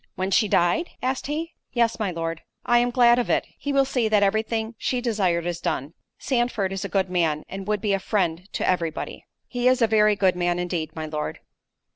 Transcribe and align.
"When 0.15 0.31
she 0.31 0.47
died?" 0.47 0.89
asked 1.03 1.27
he. 1.27 1.53
"Yes, 1.73 1.99
my 1.99 2.09
Lord." 2.09 2.41
"I 2.65 2.79
am 2.79 2.89
glad 2.89 3.19
of 3.19 3.29
it—he 3.29 3.71
will 3.71 3.85
see 3.85 4.07
that 4.07 4.23
every 4.23 4.41
thing 4.41 4.73
she 4.79 4.99
desired 4.99 5.45
is 5.45 5.61
done—Sandford 5.61 6.73
is 6.73 6.83
a 6.83 6.89
good 6.89 7.11
man, 7.11 7.45
and 7.47 7.67
would 7.67 7.81
be 7.81 7.93
a 7.93 7.99
friend 7.99 8.49
to 8.53 8.67
every 8.67 8.89
body." 8.89 9.25
"He 9.45 9.67
is 9.67 9.79
a 9.79 9.85
very 9.85 10.15
good 10.15 10.35
man 10.35 10.57
indeed, 10.57 10.95
my 10.95 11.05
Lord." 11.05 11.37